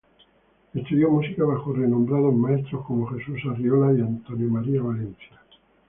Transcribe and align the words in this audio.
Estudió 0.73 1.11
música 1.11 1.43
bajo 1.43 1.73
renombrados 1.73 2.33
maestros 2.33 2.83
como 2.87 3.05
Jesús 3.05 3.39
Arriola 3.51 3.93
y 3.95 4.01
Antonio 4.01 4.49
María 4.49 4.81
Valencia. 4.81 5.37